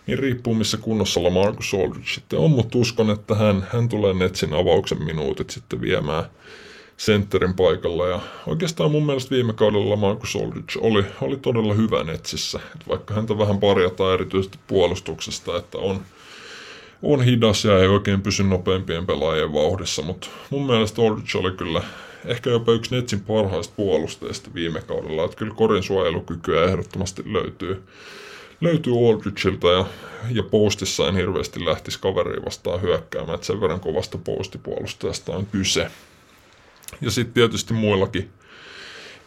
[0.07, 4.53] niin riippuu missä kunnossa Lamarcus Aldridge sitten on, mutta uskon, että hän, hän tulee Netsin
[4.53, 6.23] avauksen minuutit sitten viemään
[6.97, 8.07] sentterin paikalla.
[8.07, 12.59] Ja oikeastaan mun mielestä viime kaudella Lamarcus Aldridge oli, oli todella hyvä Netsissä.
[12.75, 16.01] Et vaikka häntä vähän parjataan erityisesti puolustuksesta, että on,
[17.05, 21.81] on hidas ja ei oikein pysy nopeampien pelaajien vauhdissa, mutta mun mielestä Aldridge oli kyllä
[22.25, 27.83] ehkä jopa yksi Netsin parhaista puolustajista viime kaudella, että kyllä korin suojelukykyä ehdottomasti löytyy
[28.61, 29.85] löytyy Aldridgeilta ja,
[30.31, 35.91] ja postissa en hirveästi lähtisi kaveriin vastaan hyökkäämään, että sen verran kovasta postipuolustajasta on kyse.
[37.01, 38.29] Ja sitten tietysti muillakin,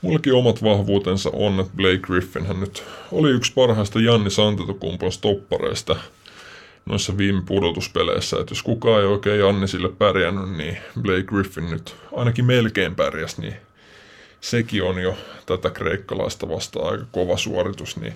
[0.03, 5.97] muillakin omat vahvuutensa on, että Blake Griffin hän nyt oli yksi parhaista Janni Santetokumpon stoppareista
[6.87, 11.97] noissa viime pudotuspeleissä, että jos kukaan ei oikein Janni sille pärjännyt, niin Blake Griffin nyt
[12.13, 13.55] ainakin melkein pärjäs, niin
[14.41, 18.15] sekin on jo tätä kreikkalaista vastaan aika kova suoritus, niin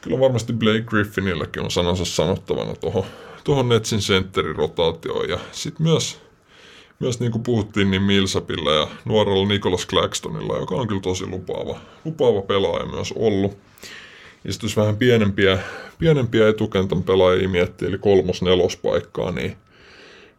[0.00, 3.04] kyllä varmasti Blake Griffinilläkin on sanansa sanottavana tuohon
[3.46, 5.28] tuohon Netsin sentterirotaatioon.
[5.28, 6.20] Ja sitten myös,
[6.98, 11.78] myös niin kuin puhuttiin, niin Millsapilla ja nuorella Nicholas Claxtonilla, joka on kyllä tosi lupaava,
[12.04, 13.58] lupaava pelaaja myös ollut.
[14.46, 15.58] Jos vähän pienempiä,
[15.98, 19.56] pienempiä etukentän pelaajia miettii, eli kolmos nelospaikkaa, niin,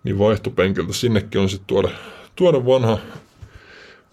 [0.04, 1.90] niin vaihtopenkiltä sinnekin on sitten tuoda,
[2.36, 2.98] tuoda vanha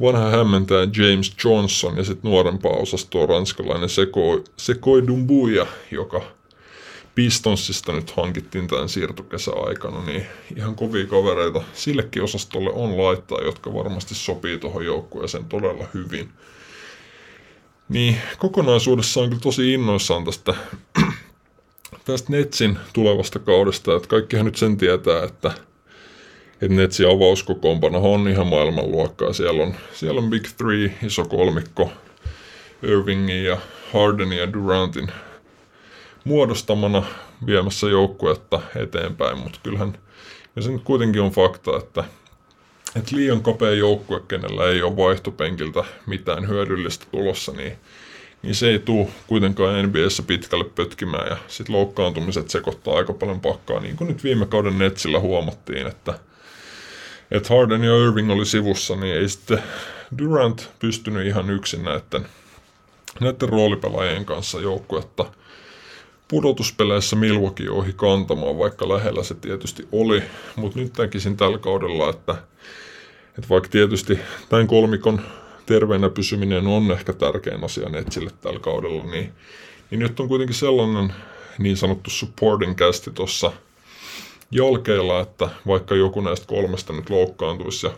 [0.01, 6.23] vanha hämmentäjä James Johnson ja sitten nuorempaa osastoa ranskalainen Seko, Sekoi Dumbuya, joka
[7.15, 10.27] Pistonsista nyt hankittiin tämän siirtokesäaikana, niin
[10.57, 16.29] ihan kovia kavereita sillekin osastolle on laittaa, jotka varmasti sopii tuohon joukkueeseen todella hyvin.
[17.89, 20.55] Niin kokonaisuudessa on kyllä tosi innoissaan tästä,
[22.05, 25.51] tästä Netsin tulevasta kaudesta, että kaikkihan nyt sen tietää, että
[26.63, 29.33] että Netsin avauskokoonpano on ihan maailmanluokkaa.
[29.33, 31.91] Siellä on, siellä on Big Three, iso kolmikko,
[32.83, 33.59] Irvingin ja
[33.93, 35.09] Hardenin ja Durantin
[36.25, 37.03] muodostamana
[37.47, 39.99] viemässä joukkuetta eteenpäin, mutta kyllähän
[40.57, 42.05] ja se nyt kuitenkin on fakta, että,
[42.97, 47.73] että liian kapea joukkue, kenellä ei ole vaihtopenkiltä mitään hyödyllistä tulossa, niin,
[48.43, 51.29] niin se ei tule kuitenkaan NBAssä pitkälle pötkimään.
[51.29, 56.19] Ja sitten loukkaantumiset sekoittaa aika paljon pakkaa, niin kuin nyt viime kauden Netsillä huomattiin, että,
[57.31, 59.63] että Harden ja Irving oli sivussa, niin ei sitten
[60.19, 62.27] Durant pystynyt ihan yksin näiden,
[63.21, 65.25] näiden roolipelaajien kanssa joukkuetta–
[66.29, 70.23] pudotuspeleissä Milwaukee ohi kantamaan, vaikka lähellä se tietysti oli,
[70.57, 72.37] mutta nyt näkisin tällä kaudella, että,
[73.39, 74.19] että vaikka tietysti
[74.49, 75.21] tämän kolmikon
[75.67, 79.33] terveenä pysyminen on ehkä tärkein asia Netsille tällä kaudella, niin,
[79.91, 81.13] niin nyt on kuitenkin sellainen
[81.59, 83.53] niin sanottu supporting casti tuossa
[84.51, 87.93] jalkeilla, että vaikka joku näistä kolmesta nyt loukkaantuisi ja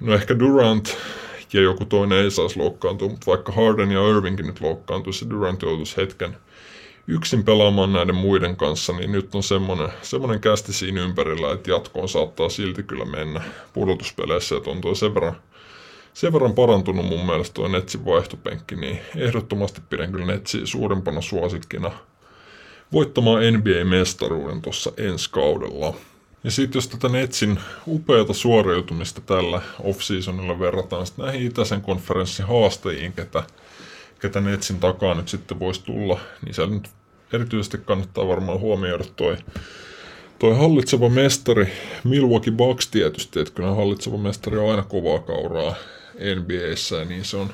[0.00, 0.96] no ehkä Durant
[1.52, 5.62] ja joku toinen ei saisi loukkaantua, mutta vaikka Harden ja Irvingkin nyt loukkaantuisi ja Durant
[5.62, 6.36] joutuisi hetken
[7.06, 12.08] yksin pelaamaan näiden muiden kanssa, niin nyt on semmoinen, semmoinen kästi siinä ympärillä, että jatkoon
[12.08, 15.36] saattaa silti kyllä mennä pudotuspeleissä, että on tuo sen verran,
[16.14, 21.92] sen verran parantunut mun mielestä tuo Netsin vaihtopenkki, niin ehdottomasti pidän kyllä Netsiä suurempana suosikkina
[22.92, 25.94] voittamaan NBA-mestaruuden tuossa ensi kaudella.
[26.44, 33.12] Ja sitten jos tätä Netsin upeata suoriutumista tällä off-seasonilla verrataan sitten näihin itäisen konferenssin haastajiin,
[33.12, 33.42] ketä
[34.22, 36.88] ketä Netsin takaa nyt sitten voisi tulla, niin siellä nyt
[37.32, 39.36] erityisesti kannattaa varmaan huomioida toi,
[40.38, 41.72] toi hallitseva mestari
[42.04, 45.74] Milwaukee Bucks tietysti, että kyllä hallitseva mestari on aina kovaa kauraa
[46.36, 47.50] NBAssä, niin se on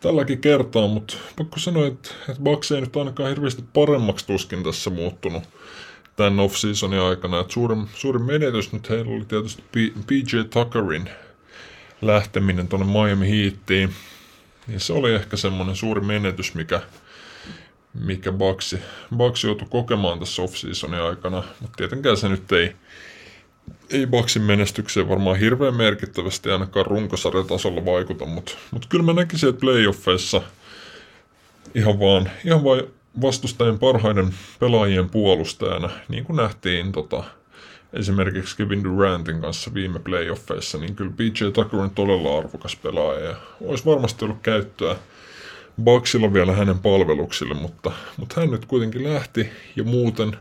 [0.00, 4.90] tälläkin kertaa, mutta pakko sanoa, että, että Bucks ei nyt ainakaan hirveästi paremmaksi tuskin tässä
[4.90, 5.42] muuttunut
[6.16, 7.40] tämän off-seasonin aikana.
[7.40, 9.62] Että suurin, suurin menetys nyt heillä oli tietysti
[10.06, 11.10] PJ Tuckerin
[12.02, 13.90] lähteminen tuonne Miami Heatiin
[14.66, 16.80] niin se oli ehkä semmoinen suuri menetys, mikä,
[17.94, 18.78] mikä Baxi,
[19.16, 22.76] Baxi joutui kokemaan tässä off-seasonin aikana, mutta tietenkään se nyt ei,
[23.90, 29.60] ei Baxin menestykseen varmaan hirveän merkittävästi ainakaan runkosarjatasolla vaikuta, mutta, mutta kyllä mä näkisin, että
[29.60, 30.42] playoffeissa
[31.74, 32.82] ihan vaan, ihan vain
[33.22, 37.24] vastustajien parhaiden pelaajien puolustajana, niin kuin nähtiin tota,
[37.92, 43.24] esimerkiksi Kevin Durantin kanssa viime playoffeissa, niin kyllä PJ Tucker on todella arvokas pelaaja.
[43.24, 44.96] Ja olisi varmasti ollut käyttöä
[45.84, 50.36] Bucksilla vielä hänen palveluksille, mutta, mutta hän nyt kuitenkin lähti ja muuten,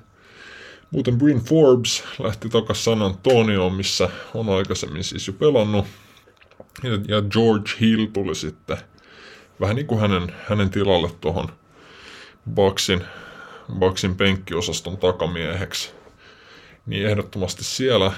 [0.92, 5.86] muuten Bryn Forbes lähti takaisin San Antonioon, missä on aikaisemmin siis jo pelannut.
[6.84, 8.78] Ja, ja George Hill tuli sitten
[9.60, 11.48] vähän niin kuin hänen, hänen tilalle tuohon
[12.56, 13.04] Bucksin,
[13.80, 16.01] Bucksin penkkiosaston takamieheksi
[16.92, 18.12] niin ehdottomasti siellä,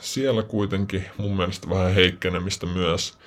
[0.00, 3.18] siellä kuitenkin mun mielestä vähän heikkenemistä myös.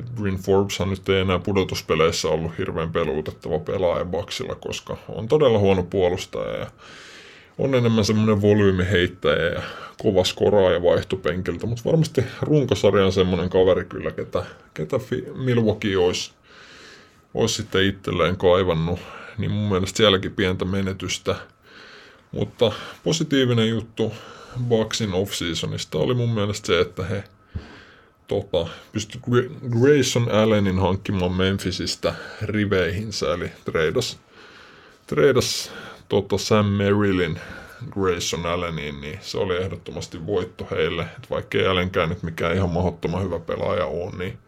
[0.00, 5.58] Et Bryn Forbeshan nyt ei enää pudotuspeleissä ollut hirveän peluutettava pelaaja Baksilla, koska on todella
[5.58, 6.66] huono puolustaja ja
[7.58, 9.62] on enemmän semmoinen volyymiheittäjä ja
[10.02, 14.96] kova skoraaja vaihtopenkiltä, mutta varmasti runkosarja on semmoinen kaveri kyllä, ketä, ketä
[15.34, 16.32] Milwaukee olisi,
[17.34, 19.00] olisi sitten itselleen kaivannut,
[19.38, 21.36] niin mun mielestä sielläkin pientä menetystä.
[22.32, 22.72] Mutta
[23.04, 24.12] positiivinen juttu
[24.68, 27.24] Bucksin off-seasonista oli mun mielestä se, että he
[28.28, 29.20] tota, pystyi
[29.70, 34.18] Grayson Allenin hankkimaan Memphisistä riveihinsä, eli treidas,
[35.06, 35.72] treidas
[36.08, 37.40] tota Sam Merrillin
[37.90, 41.02] Grayson Alleniin, niin se oli ehdottomasti voitto heille.
[41.02, 44.38] Et vaikka ei Allenkään nyt mikään ihan mahdottoman hyvä pelaaja on, niin,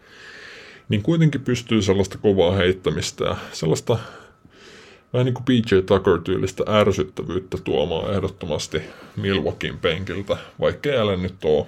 [0.89, 3.99] niin kuitenkin pystyy sellaista kovaa heittämistä ja sellaista
[5.13, 8.83] vähän niin kuin PJ Tucker-tyylistä ärsyttävyyttä tuomaan ehdottomasti
[9.17, 11.67] Milwaukeein penkiltä, vaikka ei nyt ole,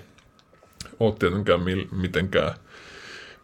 [1.00, 2.55] ole tietenkään mil, mitenkään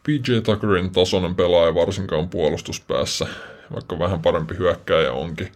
[0.03, 3.27] PJ Tuckerin tasoinen pelaaja varsinkaan puolustuspäässä,
[3.75, 5.53] vaikka vähän parempi hyökkääjä onkin,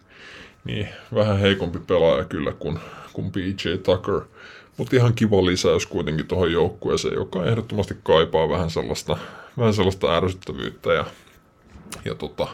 [0.63, 2.79] niin vähän heikompi pelaaja kyllä kuin,
[3.13, 4.21] kuin PJ Tucker.
[4.77, 9.17] Mutta ihan kiva lisäys kuitenkin tuohon joukkueeseen, joka ehdottomasti kaipaa vähän sellaista,
[9.57, 11.05] vähän sellaista ärsyttävyyttä ja,
[12.05, 12.47] ja tota,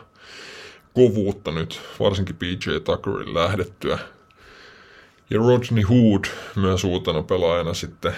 [0.93, 3.99] kovuutta nyt, varsinkin PJ Tuckerin lähdettyä.
[5.29, 8.13] Ja Rodney Hood myös uutena pelaajana sitten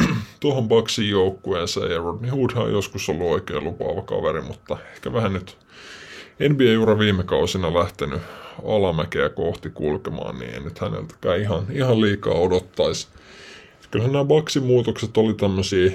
[0.40, 1.90] tuohon Bucksin joukkueeseen.
[1.90, 5.56] Ja Rodney Hood on joskus ollut oikein lupaava kaveri, mutta ehkä vähän nyt
[6.48, 8.22] NBA-ura viime kausina lähtenyt
[8.64, 13.08] alamäkeä kohti kulkemaan, niin en nyt häneltäkään ihan, ihan liikaa odottaisi.
[13.90, 15.92] Kyllähän nämä Bucksin muutokset oli tämmöisiä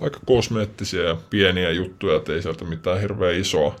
[0.00, 3.76] aika kosmeettisia ja pieniä juttuja, ettei sieltä mitään hirveän isoa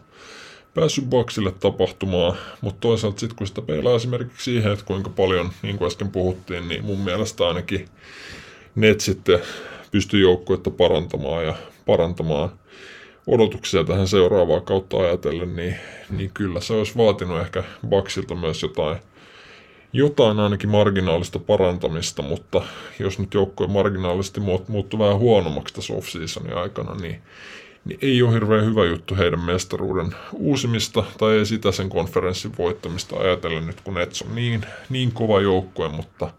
[0.74, 5.78] päässyt boksille tapahtumaan, mutta toisaalta sitten kun sitä peilaa esimerkiksi siihen, että kuinka paljon, niin
[5.78, 7.88] kuin äsken puhuttiin, niin mun mielestä ainakin
[8.74, 9.40] net sitten
[9.90, 11.54] pystyy joukkuetta parantamaan ja
[11.86, 12.50] parantamaan
[13.26, 15.76] odotuksia tähän seuraavaan kautta ajatellen, niin,
[16.10, 18.98] niin kyllä se olisi vaatinut ehkä Baksilta myös jotain
[19.92, 22.62] jotain ainakin marginaalista parantamista, mutta
[22.98, 27.22] jos nyt joukkue marginaalisesti muuttuu vähän huonommaksi tässä off-seasonin aikana, niin,
[27.84, 33.16] niin ei ole hirveän hyvä juttu heidän mestaruuden uusimista tai ei sitä sen konferenssin voittamista
[33.16, 36.30] ajatellen nyt, kun Nets on niin, niin kova joukkue, mutta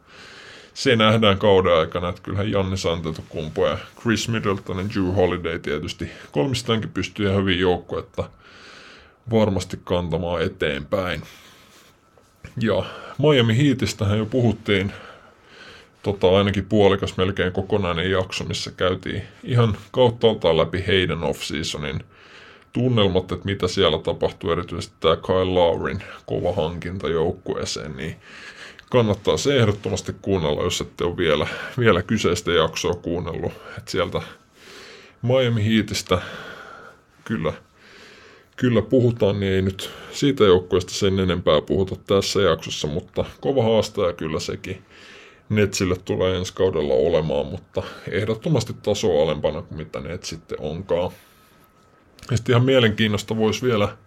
[0.74, 6.12] se nähdään kauden aikana, että kyllähän Janne Antetokumpu ja Chris Middleton ja Drew Holiday tietysti
[6.32, 8.30] kolmistaankin pystyy ihan hyvin joukkuetta
[9.32, 11.22] varmasti kantamaan eteenpäin.
[12.62, 12.84] Ja
[13.18, 14.92] Miami Heatistähän jo puhuttiin
[16.04, 22.04] tota, ainakin puolikas melkein kokonainen jakso, missä käytiin ihan kauttaaltaan läpi heidän off-seasonin
[22.74, 28.16] tunnelmat, että mitä siellä tapahtuu, erityisesti tämä Kyle Laurin kova hankinta joukkueeseen, niin
[28.90, 31.48] kannattaa se ehdottomasti kuunnella, jos ette ole vielä,
[31.80, 33.52] vielä kyseistä jaksoa kuunnellut.
[33.78, 34.22] että sieltä
[35.22, 36.22] Miami Heatistä
[37.24, 37.54] kyllä
[38.56, 44.14] kyllä puhutaan, niin ei nyt siitä joukkueesta sen enempää puhuta tässä jaksossa, mutta kova haastaja
[44.14, 44.84] kyllä sekin
[45.50, 51.12] Netsille tulee ensi kaudella olemaan, mutta ehdottomasti taso alempana kuin mitä Net sitten onkaan.
[52.32, 53.98] Ja sitten ihan mielenkiinnosta voisi vielä,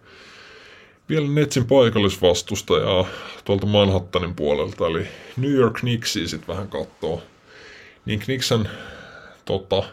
[1.09, 3.07] vielä Netsin paikallisvastustajaa
[3.45, 7.21] tuolta Manhattanin puolelta, eli New York Knicksia sitten vähän katsoo.
[8.05, 8.69] Niin Knicksen
[9.45, 9.83] tota,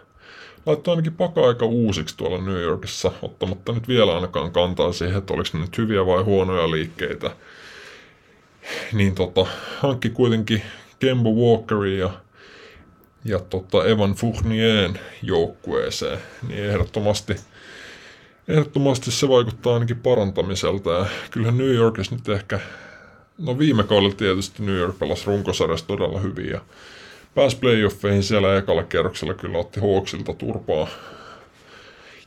[0.66, 5.50] laittoi ainakin paka-aika uusiksi tuolla New Yorkissa, ottamatta nyt vielä ainakaan kantaa siihen, että oliko
[5.52, 7.36] ne nyt hyviä vai huonoja liikkeitä.
[8.92, 9.46] Niin tota,
[9.80, 10.62] hankki kuitenkin
[10.98, 12.10] Kembo Walkerin ja,
[13.24, 17.36] ja tota Evan Fournier'n joukkueeseen, niin ehdottomasti,
[18.48, 20.90] ehdottomasti se vaikuttaa ainakin parantamiselta.
[20.90, 22.60] Ja kyllähän New Yorkissa nyt ehkä,
[23.38, 26.60] no viime kaudella tietysti New York pelasi runkosarjassa todella hyvin ja
[27.34, 30.88] pääsi playoffeihin siellä ekalla kerroksella kyllä otti Hawksilta turpaa.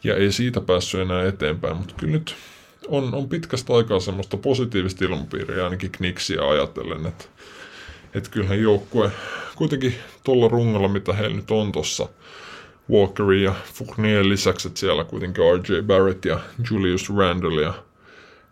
[0.03, 2.35] Ja ei siitä päässyt enää eteenpäin, mutta kyllä nyt
[2.87, 7.25] on, on pitkästä aikaa semmoista positiivista ilmapiiriä ainakin Knicksia ajatellen, että
[8.13, 9.11] et kyllähän joukkue
[9.55, 12.09] kuitenkin tuolla rungolla, mitä heillä nyt on tuossa
[12.91, 16.39] Walkerin ja Fournier lisäksi, että siellä kuitenkin RJ Barrett ja
[16.71, 17.73] Julius Randle ja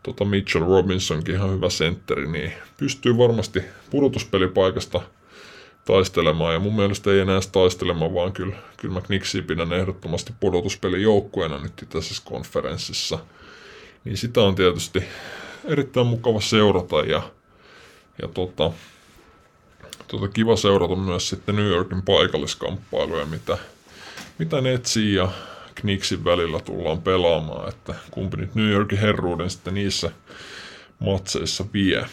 [0.03, 5.01] tota Mitchell Robinsonkin ihan hyvä sentteri, niin pystyy varmasti pudotuspelipaikasta–
[5.85, 6.53] taistelemaan.
[6.53, 11.59] Ja mun mielestä ei enää taistelemaan, vaan kyllä, kyllä mä Knicksiä pidän ehdottomasti pudotuspelin joukkueena
[11.59, 13.19] nyt tässä konferenssissa.
[14.03, 15.03] Niin sitä on tietysti
[15.65, 17.21] erittäin mukava seurata ja,
[18.21, 18.71] ja tota,
[20.07, 23.57] tota, kiva seurata myös sitten New Yorkin paikalliskamppailuja, mitä,
[24.39, 25.31] mitä Netsin ja
[25.75, 30.11] Knicksin välillä tullaan pelaamaan, että kumpi nyt New Yorkin herruuden sitten niissä
[30.99, 32.05] matseissa vie.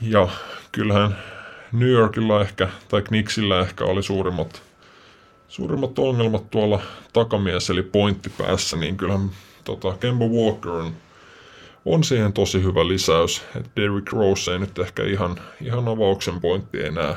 [0.00, 0.28] Ja
[0.72, 1.18] kyllähän
[1.72, 4.62] New Yorkilla ehkä, tai Knicksillä ehkä oli suurimmat,
[5.48, 9.30] suurimmat ongelmat tuolla takamies eli pointtipäässä, niin kyllähän
[9.64, 10.94] tota, Kemba Walker on,
[11.86, 13.42] on siihen tosi hyvä lisäys.
[13.56, 17.16] että Derrick Rose ei nyt ehkä ihan, ihan avauksen pointti enää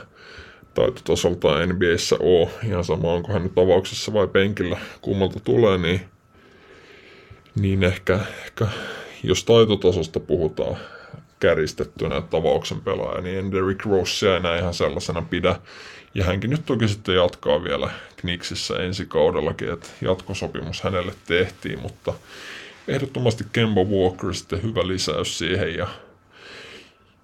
[0.73, 2.49] taitotasolta NBAssä ole.
[2.67, 6.01] Ihan sama, onko hän nyt avauksessa vai penkillä, kummalta tulee, niin,
[7.55, 8.67] niin ehkä, ehkä
[9.23, 10.77] jos taitotasosta puhutaan,
[11.39, 15.55] käristettynä tavauksen pelaaja, niin Derrick Rosea enää ihan sellaisena pidä.
[16.13, 22.13] Ja hänkin nyt toki sitten jatkaa vielä Knicksissä ensi kaudellakin, että jatkosopimus hänelle tehtiin, mutta
[22.89, 25.75] ehdottomasti Kemba Walker sitten hyvä lisäys siihen.
[25.75, 25.87] Ja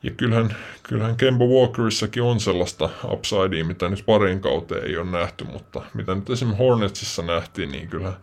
[0.04, 5.44] ja kyllähän, kyllähän Kemba Walkerissakin on sellaista upsidea, mitä nyt parin kauteen ei ole nähty,
[5.44, 8.14] mutta mitä nyt esimerkiksi Hornetsissa nähtiin, niin kyllä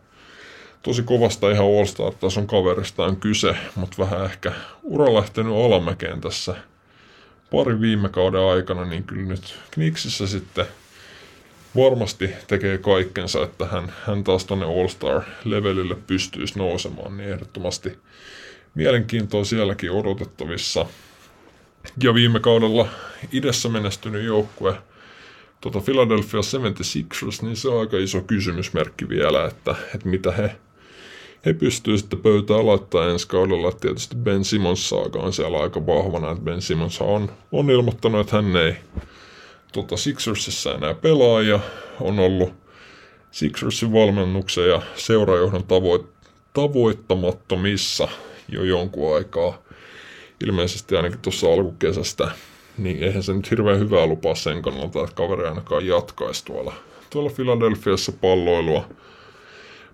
[0.82, 4.52] tosi kovasta ihan All-Star-tason kaverista on kyse, mutta vähän ehkä
[4.82, 6.54] ura lähtenyt alamäkeen tässä
[7.50, 10.66] parin viime kauden aikana, niin kyllä nyt Knicksissä sitten
[11.76, 17.98] varmasti tekee kaikkensa, että hän, hän taas tuonne All-Star-levelille pystyisi nousemaan, niin ehdottomasti
[18.74, 20.86] mielenkiintoa sielläkin odotettavissa.
[22.02, 22.88] Ja viime kaudella
[23.32, 24.74] idessä menestynyt joukkue,
[25.60, 30.56] tuota Philadelphia 76ers, niin se on aika iso kysymysmerkki vielä, että, että mitä he
[31.46, 33.72] he pystyy sitten pöytään laittaa ensi kaudella.
[33.72, 38.36] Tietysti Ben Simmons saaga on siellä aika vahvana, että Ben Simmons on, on ilmoittanut, että
[38.36, 38.76] hän ei
[39.72, 41.60] tota, Sixersissa enää pelaa ja
[42.00, 42.52] on ollut
[43.30, 46.06] Sixersin valmennuksen ja seurajohdon tavoit,
[46.52, 48.08] tavoittamattomissa
[48.48, 49.62] jo jonkun aikaa.
[50.44, 52.30] Ilmeisesti ainakin tuossa alkukesästä.
[52.78, 56.74] Niin eihän se nyt hirveän hyvää lupaa sen kannalta, että kaveri ainakaan jatkaisi tuolla,
[57.10, 58.88] tuolla Philadelphiassa palloilua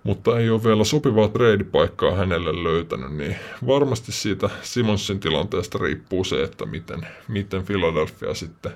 [0.03, 3.35] mutta ei ole vielä sopivaa treidipaikkaa hänelle löytänyt, niin
[3.67, 8.71] varmasti siitä Simonsin tilanteesta riippuu se, että miten, miten Philadelphia sitten,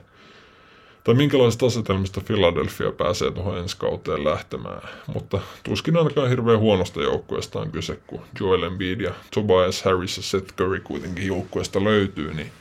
[1.04, 4.82] tai minkälaisesta asetelmista Philadelphia pääsee tuohon ensi kauteen lähtemään.
[5.14, 10.24] Mutta tuskin ainakaan hirveän huonosta joukkueesta on kyse, kun Joel Embiid ja Tobias Harris ja
[10.24, 12.52] Seth Curry kuitenkin joukkueesta löytyy, niin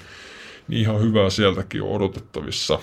[0.69, 2.79] niin ihan hyvää sieltäkin on odotettavissa.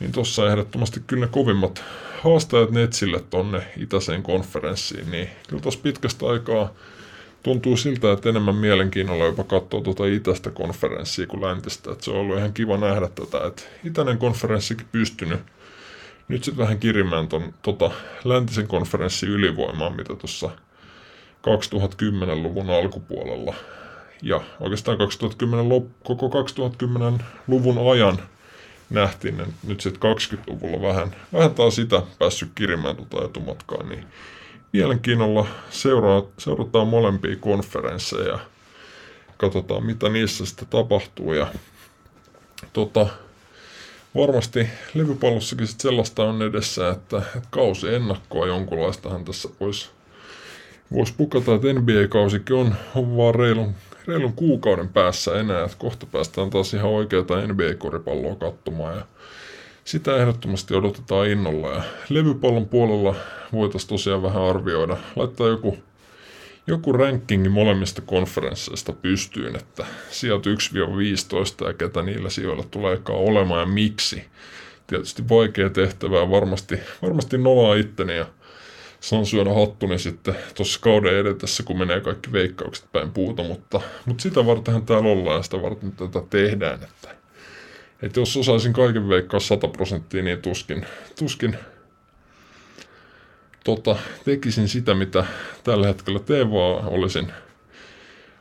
[0.00, 1.84] Niin tuossa ehdottomasti kyllä ne kovimmat
[2.22, 6.72] haastajat Netsille tonne itäiseen konferenssiin, niin kyllä tuossa pitkästä aikaa
[7.44, 11.92] tuntuu siltä, että enemmän mielenkiinnolla jopa katsoa tuota itäistä konferenssia kuin läntistä.
[11.92, 15.40] Että se on ollut ihan kiva nähdä tätä, että itäinen konferenssikin pystynyt
[16.28, 17.90] nyt sitten vähän kirimään ton tota,
[18.24, 20.50] läntisen konferenssin ylivoimaa, mitä tuossa
[21.46, 23.54] 2010-luvun alkupuolella
[24.22, 28.18] ja oikeastaan 2010 lop, koko 2010-luvun ajan
[28.90, 34.04] nähtiin nyt sitten 20-luvulla vähän, vähän taas sitä päässyt kirimään tuota etumatkaa, niin
[34.74, 38.38] mielenkiinnolla seuraa, seurataan molempia konferensseja ja
[39.36, 41.32] katsotaan mitä niissä sitten tapahtuu.
[41.32, 41.46] Ja
[42.72, 43.06] tota,
[44.14, 49.90] varmasti levypallossakin sitten sellaista on edessä, että, että kausi ennakkoa jonkunlaistahan tässä voisi
[50.92, 53.74] vois pukata, että NBA-kausikin on, on vaan reilun,
[54.06, 58.96] reilun kuukauden päässä enää, että kohta päästään taas ihan oikeata NBA-koripalloa katsomaan.
[58.96, 59.06] Ja
[59.84, 63.14] sitä ehdottomasti odotetaan innolla ja levypallon puolella
[63.52, 65.78] voitaisiin tosiaan vähän arvioida, laittaa joku,
[66.66, 73.74] joku rankingi molemmista konferensseista pystyyn, että sijat 1-15 ja ketä niillä sijoilla tuleekaan olemaan ja
[73.74, 74.24] miksi.
[74.86, 78.26] Tietysti vaikea tehtävä ja varmasti, varmasti nolaa itteni ja
[79.00, 84.22] saan syödä hattuni sitten tuossa kauden edetessä, kun menee kaikki veikkaukset päin puuta, mutta, mutta
[84.22, 87.23] sitä vartenhan täällä ollaan ja sitä varten tätä tehdään, että,
[88.04, 90.86] että jos osaisin kaiken veikkaa 100 prosenttia, niin tuskin,
[91.18, 91.56] tuskin
[93.64, 95.24] tota, tekisin sitä, mitä
[95.64, 97.32] tällä hetkellä teen, vaan olisin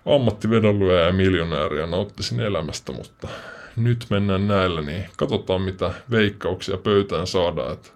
[0.05, 3.27] ammattivedonlyöjä ja miljonääri ja nauttisin elämästä, mutta
[3.75, 7.73] nyt mennään näillä, niin katsotaan mitä veikkauksia pöytään saadaan.
[7.73, 7.89] Että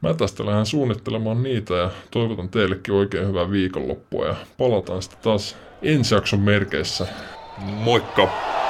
[0.00, 5.56] mä tästä lähden suunnittelemaan niitä ja toivotan teillekin oikein hyvää viikonloppua ja palataan sitten taas
[5.82, 7.06] ensi jakson merkeissä.
[7.58, 8.61] Moikka!